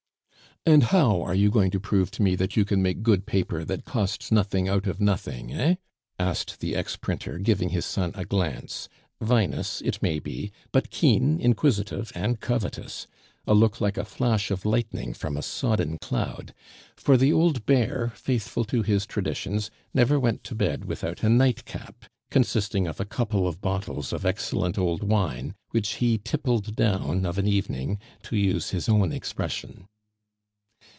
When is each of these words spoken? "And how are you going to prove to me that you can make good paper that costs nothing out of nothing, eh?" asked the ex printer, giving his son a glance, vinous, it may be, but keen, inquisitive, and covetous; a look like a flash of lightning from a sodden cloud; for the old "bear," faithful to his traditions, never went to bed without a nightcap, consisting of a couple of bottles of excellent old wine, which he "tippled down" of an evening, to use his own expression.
"And 0.63 0.83
how 0.83 1.23
are 1.23 1.33
you 1.33 1.49
going 1.49 1.71
to 1.71 1.79
prove 1.79 2.11
to 2.11 2.21
me 2.21 2.35
that 2.35 2.55
you 2.55 2.65
can 2.65 2.83
make 2.83 3.01
good 3.01 3.25
paper 3.25 3.65
that 3.65 3.83
costs 3.83 4.31
nothing 4.31 4.69
out 4.69 4.85
of 4.85 5.01
nothing, 5.01 5.51
eh?" 5.51 5.77
asked 6.19 6.59
the 6.59 6.75
ex 6.75 6.95
printer, 6.95 7.39
giving 7.39 7.69
his 7.69 7.83
son 7.83 8.11
a 8.13 8.25
glance, 8.25 8.87
vinous, 9.19 9.81
it 9.81 10.03
may 10.03 10.19
be, 10.19 10.51
but 10.71 10.91
keen, 10.91 11.39
inquisitive, 11.41 12.11
and 12.13 12.41
covetous; 12.41 13.07
a 13.47 13.55
look 13.55 13.81
like 13.81 13.97
a 13.97 14.05
flash 14.05 14.51
of 14.51 14.63
lightning 14.63 15.15
from 15.15 15.35
a 15.35 15.41
sodden 15.41 15.97
cloud; 15.97 16.53
for 16.95 17.17
the 17.17 17.33
old 17.33 17.65
"bear," 17.65 18.11
faithful 18.13 18.63
to 18.63 18.83
his 18.83 19.07
traditions, 19.07 19.71
never 19.95 20.19
went 20.19 20.43
to 20.43 20.53
bed 20.53 20.85
without 20.85 21.23
a 21.23 21.29
nightcap, 21.29 22.05
consisting 22.29 22.85
of 22.85 22.99
a 22.99 23.05
couple 23.05 23.47
of 23.47 23.61
bottles 23.61 24.13
of 24.13 24.27
excellent 24.27 24.77
old 24.77 25.01
wine, 25.01 25.55
which 25.71 25.93
he 25.95 26.19
"tippled 26.19 26.75
down" 26.75 27.25
of 27.25 27.39
an 27.39 27.47
evening, 27.47 27.97
to 28.21 28.37
use 28.37 28.69
his 28.69 28.87
own 28.87 29.11
expression. 29.11 29.87